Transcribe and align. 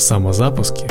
Самозапуски. 0.00 0.86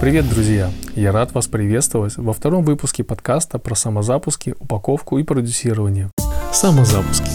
Привет, 0.00 0.28
друзья! 0.28 0.70
Я 0.96 1.12
рад 1.12 1.32
вас 1.32 1.46
приветствовать 1.46 2.16
во 2.16 2.32
втором 2.32 2.64
выпуске 2.64 3.04
подкаста 3.04 3.60
про 3.60 3.76
самозапуски, 3.76 4.56
упаковку 4.58 5.18
и 5.18 5.22
продюсирование. 5.22 6.10
Самозапуски. 6.52 7.30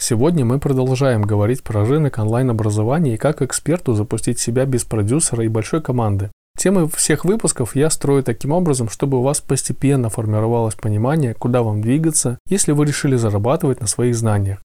Сегодня 0.00 0.46
мы 0.46 0.58
продолжаем 0.58 1.20
говорить 1.20 1.62
про 1.62 1.84
рынок 1.84 2.18
онлайн-образования 2.18 3.14
и 3.14 3.18
как 3.18 3.42
эксперту 3.42 3.92
запустить 3.92 4.38
себя 4.38 4.64
без 4.64 4.84
продюсера 4.84 5.44
и 5.44 5.48
большой 5.48 5.82
команды. 5.82 6.30
Темы 6.56 6.88
всех 6.88 7.26
выпусков 7.26 7.76
я 7.76 7.90
строю 7.90 8.22
таким 8.22 8.52
образом, 8.52 8.88
чтобы 8.88 9.18
у 9.18 9.22
вас 9.22 9.42
постепенно 9.42 10.08
формировалось 10.08 10.74
понимание, 10.74 11.34
куда 11.34 11.62
вам 11.62 11.82
двигаться, 11.82 12.38
если 12.48 12.72
вы 12.72 12.86
решили 12.86 13.16
зарабатывать 13.16 13.80
на 13.80 13.86
своих 13.86 14.16
знаниях. 14.16 14.62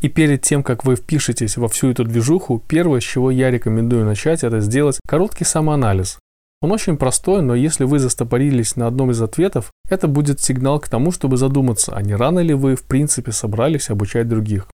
И 0.00 0.08
перед 0.08 0.42
тем, 0.42 0.64
как 0.64 0.84
вы 0.84 0.96
впишетесь 0.96 1.56
во 1.56 1.68
всю 1.68 1.90
эту 1.90 2.04
движуху, 2.04 2.60
первое, 2.66 2.98
с 2.98 3.04
чего 3.04 3.30
я 3.30 3.52
рекомендую 3.52 4.04
начать, 4.04 4.42
это 4.42 4.58
сделать 4.58 4.98
короткий 5.06 5.44
самоанализ. 5.44 6.18
Он 6.60 6.72
очень 6.72 6.96
простой, 6.96 7.40
но 7.40 7.54
если 7.54 7.84
вы 7.84 8.00
застопорились 8.00 8.74
на 8.74 8.88
одном 8.88 9.12
из 9.12 9.22
ответов, 9.22 9.70
это 9.88 10.08
будет 10.08 10.40
сигнал 10.40 10.80
к 10.80 10.88
тому, 10.88 11.12
чтобы 11.12 11.36
задуматься, 11.36 11.92
а 11.94 12.02
не 12.02 12.16
рано 12.16 12.40
ли 12.40 12.52
вы 12.52 12.74
в 12.74 12.82
принципе 12.82 13.30
собрались 13.30 13.90
обучать 13.90 14.28
других. 14.28 14.66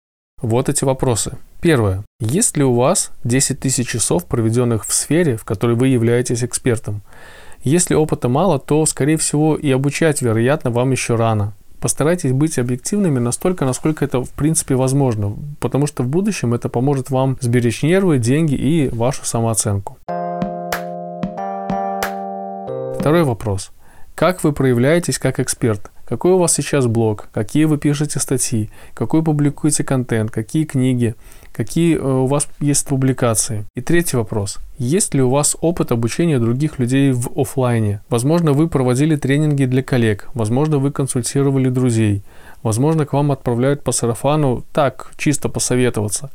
Вот 0.42 0.68
эти 0.68 0.84
вопросы. 0.84 1.38
Первое. 1.62 2.04
Есть 2.20 2.58
ли 2.58 2.64
у 2.64 2.74
вас 2.74 3.10
10 3.24 3.58
тысяч 3.58 3.88
часов, 3.88 4.26
проведенных 4.26 4.86
в 4.86 4.92
сфере, 4.92 5.38
в 5.38 5.46
которой 5.46 5.76
вы 5.76 5.88
являетесь 5.88 6.44
экспертом? 6.44 7.00
Если 7.62 7.94
опыта 7.94 8.28
мало, 8.28 8.58
то, 8.58 8.84
скорее 8.84 9.16
всего, 9.16 9.56
и 9.56 9.70
обучать, 9.70 10.20
вероятно, 10.20 10.70
вам 10.70 10.90
еще 10.90 11.14
рано. 11.14 11.54
Постарайтесь 11.80 12.32
быть 12.32 12.58
объективными 12.58 13.18
настолько, 13.18 13.64
насколько 13.64 14.04
это 14.04 14.22
в 14.22 14.28
принципе 14.30 14.74
возможно, 14.74 15.34
потому 15.58 15.86
что 15.86 16.02
в 16.02 16.08
будущем 16.08 16.52
это 16.52 16.68
поможет 16.68 17.08
вам 17.08 17.38
сберечь 17.40 17.82
нервы, 17.82 18.18
деньги 18.18 18.54
и 18.54 18.90
вашу 18.90 19.24
самооценку. 19.24 19.96
Второй 23.00 23.24
вопрос. 23.24 23.70
Как 24.14 24.44
вы 24.44 24.52
проявляетесь 24.52 25.18
как 25.18 25.40
эксперт? 25.40 25.90
Какой 26.06 26.32
у 26.32 26.38
вас 26.38 26.54
сейчас 26.54 26.86
блог? 26.86 27.28
Какие 27.32 27.64
вы 27.64 27.78
пишете 27.78 28.20
статьи? 28.20 28.70
Какой 28.94 29.24
публикуете 29.24 29.82
контент? 29.82 30.30
Какие 30.30 30.64
книги? 30.64 31.16
Какие 31.52 31.96
э, 31.96 32.00
у 32.00 32.26
вас 32.26 32.48
есть 32.60 32.86
публикации? 32.86 33.64
И 33.74 33.80
третий 33.80 34.16
вопрос. 34.16 34.58
Есть 34.78 35.14
ли 35.14 35.22
у 35.22 35.30
вас 35.30 35.56
опыт 35.60 35.90
обучения 35.90 36.38
других 36.38 36.78
людей 36.78 37.10
в 37.10 37.30
офлайне? 37.36 38.02
Возможно, 38.08 38.52
вы 38.52 38.68
проводили 38.68 39.16
тренинги 39.16 39.64
для 39.64 39.82
коллег. 39.82 40.28
Возможно, 40.34 40.78
вы 40.78 40.92
консультировали 40.92 41.70
друзей. 41.70 42.22
Возможно, 42.62 43.04
к 43.04 43.12
вам 43.12 43.32
отправляют 43.32 43.82
по 43.82 43.90
сарафану 43.90 44.64
так, 44.72 45.10
чисто 45.16 45.48
посоветоваться. 45.48 46.30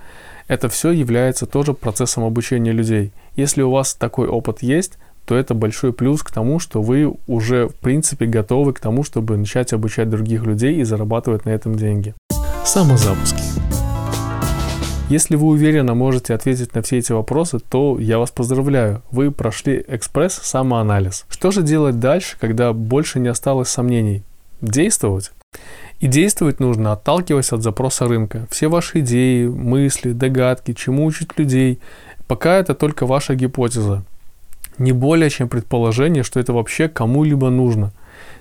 Это 0.49 0.67
все 0.67 0.91
является 0.91 1.45
тоже 1.45 1.73
процессом 1.73 2.25
обучения 2.25 2.73
людей. 2.73 3.13
Если 3.37 3.61
у 3.61 3.71
вас 3.71 3.93
такой 3.93 4.27
опыт 4.27 4.63
есть, 4.63 4.97
то 5.31 5.37
это 5.37 5.53
большой 5.53 5.93
плюс 5.93 6.23
к 6.23 6.29
тому, 6.29 6.59
что 6.59 6.81
вы 6.81 7.15
уже 7.25 7.69
в 7.69 7.75
принципе 7.75 8.25
готовы 8.25 8.73
к 8.73 8.81
тому, 8.81 9.01
чтобы 9.01 9.37
начать 9.37 9.71
обучать 9.71 10.09
других 10.09 10.43
людей 10.43 10.75
и 10.75 10.83
зарабатывать 10.83 11.45
на 11.45 11.51
этом 11.51 11.75
деньги. 11.75 12.13
Самозапуски. 12.65 13.41
Если 15.07 15.37
вы 15.37 15.47
уверенно 15.47 15.95
можете 15.95 16.33
ответить 16.33 16.75
на 16.75 16.81
все 16.81 16.97
эти 16.97 17.13
вопросы, 17.13 17.59
то 17.59 17.97
я 17.97 18.19
вас 18.19 18.29
поздравляю. 18.29 19.03
Вы 19.09 19.31
прошли 19.31 19.85
экспресс-самоанализ. 19.87 21.23
Что 21.29 21.51
же 21.51 21.61
делать 21.61 21.97
дальше, 21.97 22.35
когда 22.37 22.73
больше 22.73 23.21
не 23.21 23.29
осталось 23.29 23.69
сомнений? 23.69 24.25
Действовать? 24.59 25.31
И 26.01 26.07
действовать 26.07 26.59
нужно, 26.59 26.91
отталкиваясь 26.91 27.53
от 27.53 27.63
запроса 27.63 28.05
рынка. 28.05 28.47
Все 28.51 28.67
ваши 28.67 28.99
идеи, 28.99 29.47
мысли, 29.47 30.11
догадки, 30.11 30.73
чему 30.73 31.05
учить 31.05 31.39
людей, 31.39 31.79
пока 32.27 32.57
это 32.57 32.75
только 32.75 33.05
ваша 33.05 33.33
гипотеза 33.35 34.03
не 34.81 34.91
более 34.91 35.29
чем 35.29 35.47
предположение, 35.47 36.23
что 36.23 36.39
это 36.39 36.53
вообще 36.53 36.87
кому-либо 36.89 37.49
нужно. 37.49 37.91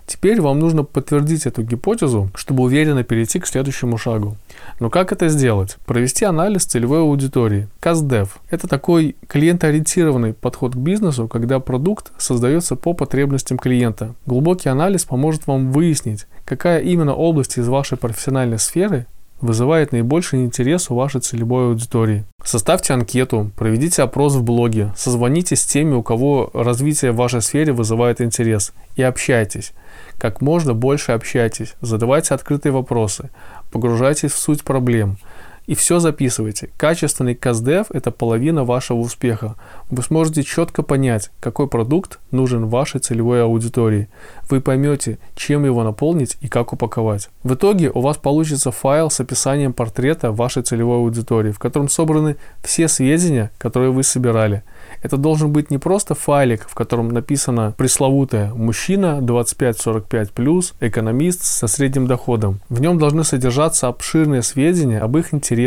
Теперь 0.06 0.40
вам 0.40 0.58
нужно 0.58 0.82
подтвердить 0.82 1.46
эту 1.46 1.62
гипотезу, 1.62 2.30
чтобы 2.34 2.64
уверенно 2.64 3.04
перейти 3.04 3.38
к 3.38 3.46
следующему 3.46 3.96
шагу. 3.96 4.36
Но 4.80 4.90
как 4.90 5.12
это 5.12 5.28
сделать? 5.28 5.76
Провести 5.86 6.24
анализ 6.24 6.64
целевой 6.64 7.00
аудитории. 7.00 7.68
CastDev– 7.80 8.30
это 8.50 8.66
такой 8.66 9.14
клиентоориентированный 9.28 10.34
подход 10.34 10.74
к 10.74 10.78
бизнесу, 10.78 11.28
когда 11.28 11.60
продукт 11.60 12.10
создается 12.18 12.74
по 12.74 12.92
потребностям 12.92 13.56
клиента. 13.56 14.14
Глубокий 14.26 14.68
анализ 14.68 15.04
поможет 15.04 15.46
вам 15.46 15.70
выяснить, 15.70 16.26
какая 16.44 16.80
именно 16.80 17.14
область 17.14 17.56
из 17.58 17.68
вашей 17.68 17.96
профессиональной 17.96 18.58
сферы 18.58 19.06
вызывает 19.40 19.92
наибольший 19.92 20.44
интерес 20.44 20.90
у 20.90 20.94
вашей 20.94 21.20
целевой 21.20 21.66
аудитории. 21.68 22.24
Составьте 22.44 22.92
анкету, 22.92 23.50
проведите 23.56 24.02
опрос 24.02 24.34
в 24.34 24.42
блоге, 24.42 24.92
созвоните 24.96 25.56
с 25.56 25.64
теми, 25.64 25.94
у 25.94 26.02
кого 26.02 26.50
развитие 26.54 27.12
в 27.12 27.16
вашей 27.16 27.42
сфере 27.42 27.72
вызывает 27.72 28.20
интерес, 28.20 28.72
и 28.96 29.02
общайтесь. 29.02 29.72
Как 30.18 30.40
можно 30.40 30.74
больше 30.74 31.12
общайтесь, 31.12 31.74
задавайте 31.80 32.34
открытые 32.34 32.72
вопросы, 32.72 33.30
погружайтесь 33.70 34.32
в 34.32 34.38
суть 34.38 34.62
проблем– 34.62 35.18
и 35.66 35.74
все 35.74 35.98
записывайте. 35.98 36.70
Качественный 36.76 37.34
КАЗДЕВ– 37.34 37.86
это 37.90 38.10
половина 38.10 38.64
вашего 38.64 38.98
успеха. 38.98 39.56
Вы 39.90 40.02
сможете 40.02 40.42
четко 40.42 40.82
понять, 40.82 41.30
какой 41.40 41.68
продукт 41.68 42.18
нужен 42.30 42.66
вашей 42.66 43.00
целевой 43.00 43.42
аудитории. 43.42 44.08
Вы 44.48 44.60
поймете, 44.60 45.18
чем 45.34 45.64
его 45.64 45.84
наполнить 45.84 46.36
и 46.40 46.48
как 46.48 46.72
упаковать. 46.72 47.28
В 47.42 47.54
итоге 47.54 47.90
у 47.90 48.00
вас 48.00 48.16
получится 48.16 48.70
файл 48.70 49.10
с 49.10 49.20
описанием 49.20 49.72
портрета 49.72 50.32
вашей 50.32 50.62
целевой 50.62 50.98
аудитории, 50.98 51.52
в 51.52 51.58
котором 51.58 51.88
собраны 51.88 52.36
все 52.62 52.88
сведения, 52.88 53.50
которые 53.58 53.90
вы 53.90 54.02
собирали– 54.02 54.62
это 55.02 55.16
должен 55.16 55.52
быть 55.52 55.70
не 55.70 55.78
просто 55.78 56.14
файлик, 56.14 56.68
в 56.68 56.74
котором 56.74 57.08
написано 57.08 57.74
пресловутое 57.76 58.52
«мужчина 58.54 59.20
25-45+, 59.22 60.74
экономист 60.80 61.42
со 61.42 61.66
средним 61.66 62.06
доходом». 62.06 62.60
В 62.68 62.80
нем 62.80 62.98
должны 62.98 63.24
содержаться 63.24 63.88
обширные 63.88 64.42
сведения 64.42 65.00
об 65.00 65.16
их 65.16 65.32
интересах, 65.32 65.59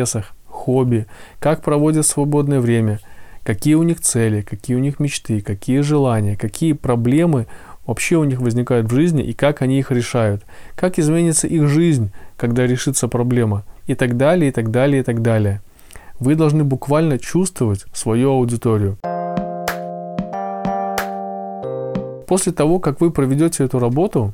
хобби, 0.47 1.07
как 1.39 1.61
проводят 1.61 2.05
свободное 2.05 2.59
время, 2.59 2.99
какие 3.43 3.75
у 3.75 3.83
них 3.83 3.99
цели, 3.99 4.41
какие 4.41 4.77
у 4.77 4.79
них 4.79 4.99
мечты, 4.99 5.41
какие 5.41 5.81
желания, 5.81 6.37
какие 6.37 6.73
проблемы 6.73 7.47
вообще 7.85 8.15
у 8.15 8.23
них 8.23 8.39
возникают 8.39 8.87
в 8.89 8.95
жизни 8.95 9.23
и 9.23 9.33
как 9.33 9.61
они 9.61 9.79
их 9.79 9.91
решают, 9.91 10.43
как 10.75 10.99
изменится 10.99 11.47
их 11.47 11.67
жизнь, 11.67 12.11
когда 12.37 12.65
решится 12.65 13.07
проблема 13.07 13.65
и 13.87 13.95
так 13.95 14.15
далее, 14.17 14.49
и 14.49 14.51
так 14.51 14.71
далее, 14.71 15.01
и 15.01 15.03
так 15.03 15.21
далее. 15.21 15.61
Вы 16.19 16.35
должны 16.35 16.63
буквально 16.63 17.19
чувствовать 17.19 17.85
свою 17.93 18.31
аудиторию. 18.31 18.97
После 22.27 22.53
того, 22.53 22.79
как 22.79 23.01
вы 23.01 23.11
проведете 23.11 23.65
эту 23.65 23.79
работу, 23.79 24.33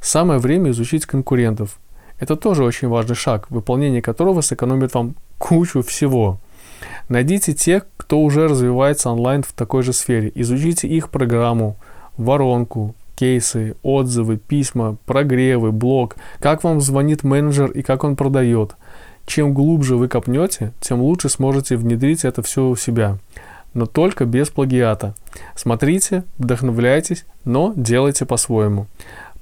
самое 0.00 0.40
время 0.40 0.70
изучить 0.70 1.06
конкурентов. 1.06 1.78
Это 2.18 2.36
тоже 2.36 2.64
очень 2.64 2.88
важный 2.88 3.14
шаг, 3.14 3.50
выполнение 3.50 4.02
которого 4.02 4.40
сэкономит 4.40 4.94
вам 4.94 5.14
кучу 5.38 5.82
всего. 5.82 6.40
Найдите 7.08 7.54
тех, 7.54 7.86
кто 7.96 8.20
уже 8.20 8.48
развивается 8.48 9.10
онлайн 9.10 9.42
в 9.42 9.52
такой 9.52 9.82
же 9.82 9.92
сфере. 9.92 10.30
Изучите 10.34 10.88
их 10.88 11.10
программу, 11.10 11.76
воронку, 12.16 12.94
кейсы, 13.16 13.76
отзывы, 13.82 14.36
письма, 14.36 14.96
прогревы, 15.06 15.72
блог, 15.72 16.16
как 16.38 16.64
вам 16.64 16.80
звонит 16.80 17.24
менеджер 17.24 17.70
и 17.70 17.82
как 17.82 18.04
он 18.04 18.16
продает. 18.16 18.76
Чем 19.26 19.52
глубже 19.52 19.96
вы 19.96 20.08
копнете, 20.08 20.72
тем 20.80 21.00
лучше 21.02 21.28
сможете 21.28 21.76
внедрить 21.76 22.24
это 22.24 22.42
все 22.42 22.66
у 22.66 22.76
себя 22.76 23.18
но 23.74 23.86
только 23.86 24.24
без 24.24 24.48
плагиата. 24.48 25.14
Смотрите, 25.54 26.24
вдохновляйтесь, 26.38 27.24
но 27.44 27.72
делайте 27.76 28.26
по-своему. 28.26 28.86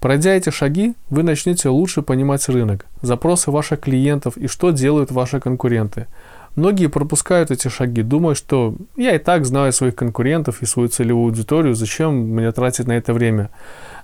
Пройдя 0.01 0.35
эти 0.35 0.51
шаги, 0.51 0.95
вы 1.11 1.23
начнете 1.23 1.69
лучше 1.69 2.03
понимать 2.03 2.49
рынок, 2.49 2.87
запросы 3.03 3.51
ваших 3.51 3.81
клиентов 3.81 4.37
и 4.37 4.47
что 4.47 4.71
делают 4.71 5.11
ваши 5.11 5.41
конкуренты. 5.41 6.07
Многие 6.55 6.87
пропускают 6.87 7.51
эти 7.51 7.69
шаги, 7.69 8.03
думая, 8.03 8.35
что 8.35 8.75
я 8.97 9.15
и 9.15 9.19
так 9.19 9.45
знаю 9.45 9.73
своих 9.73 9.95
конкурентов 9.95 10.63
и 10.63 10.67
свою 10.67 10.89
целевую 10.89 11.27
аудиторию, 11.27 11.75
зачем 11.75 12.15
мне 12.15 12.51
тратить 12.51 12.87
на 12.87 12.93
это 12.93 13.13
время. 13.13 13.51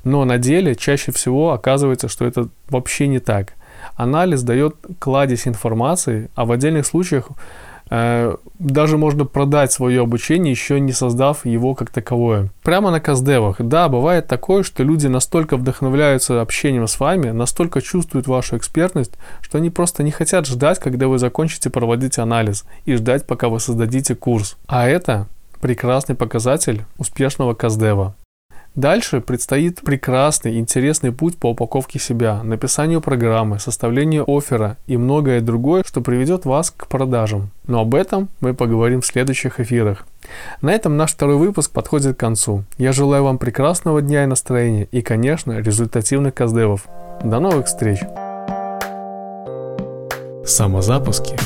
Но 0.04 0.24
на 0.26 0.36
деле 0.36 0.74
чаще 0.74 1.12
всего 1.12 1.52
оказывается, 1.52 2.08
что 2.08 2.26
это 2.26 2.48
вообще 2.68 3.06
не 3.06 3.20
так. 3.20 3.54
Анализ 3.96 4.42
дает 4.42 4.76
кладезь 4.98 5.48
информации, 5.48 6.30
а 6.34 6.44
в 6.44 6.52
отдельных 6.52 6.86
случаях 6.86 7.28
даже 8.58 8.96
можно 8.96 9.24
продать 9.24 9.72
свое 9.72 10.00
обучение, 10.00 10.50
еще 10.50 10.80
не 10.80 10.92
создав 10.92 11.44
его 11.44 11.74
как 11.74 11.90
таковое. 11.90 12.50
Прямо 12.62 12.90
на 12.90 13.00
каздевах. 13.00 13.56
Да, 13.58 13.88
бывает 13.88 14.26
такое, 14.28 14.62
что 14.62 14.82
люди 14.82 15.08
настолько 15.08 15.56
вдохновляются 15.56 16.40
общением 16.40 16.86
с 16.86 16.98
вами, 16.98 17.30
настолько 17.30 17.82
чувствуют 17.82 18.26
вашу 18.28 18.56
экспертность, 18.56 19.12
что 19.42 19.58
они 19.58 19.68
просто 19.68 20.02
не 20.02 20.10
хотят 20.10 20.46
ждать, 20.46 20.78
когда 20.78 21.08
вы 21.08 21.18
закончите 21.18 21.70
проводить 21.70 22.18
анализ, 22.18 22.64
и 22.86 22.94
ждать, 22.94 23.26
пока 23.26 23.48
вы 23.48 23.60
создадите 23.60 24.14
курс. 24.14 24.56
А 24.66 24.88
это 24.88 25.26
прекрасный 25.60 26.14
показатель 26.14 26.84
успешного 26.98 27.54
каздева. 27.54 28.14
Дальше 28.74 29.20
предстоит 29.20 29.82
прекрасный, 29.82 30.58
интересный 30.58 31.12
путь 31.12 31.36
по 31.36 31.50
упаковке 31.50 31.98
себя, 31.98 32.42
написанию 32.42 33.02
программы, 33.02 33.58
составлению 33.58 34.24
оффера 34.26 34.78
и 34.86 34.96
многое 34.96 35.42
другое, 35.42 35.84
что 35.86 36.00
приведет 36.00 36.46
вас 36.46 36.70
к 36.70 36.86
продажам. 36.86 37.50
Но 37.66 37.80
об 37.80 37.94
этом 37.94 38.30
мы 38.40 38.54
поговорим 38.54 39.02
в 39.02 39.06
следующих 39.06 39.60
эфирах. 39.60 40.06
На 40.62 40.72
этом 40.72 40.96
наш 40.96 41.12
второй 41.12 41.36
выпуск 41.36 41.70
подходит 41.70 42.16
к 42.16 42.20
концу. 42.20 42.64
Я 42.78 42.92
желаю 42.92 43.24
вам 43.24 43.36
прекрасного 43.36 44.00
дня 44.00 44.24
и 44.24 44.26
настроения 44.26 44.88
и, 44.90 45.02
конечно, 45.02 45.58
результативных 45.58 46.32
каздевов. 46.32 46.86
До 47.22 47.40
новых 47.40 47.66
встреч! 47.66 48.00
Самозапуски 50.46 51.36